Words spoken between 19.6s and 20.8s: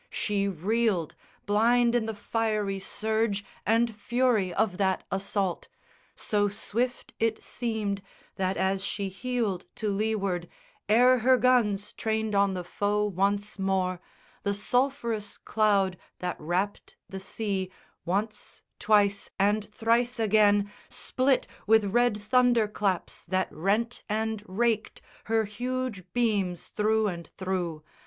thrice again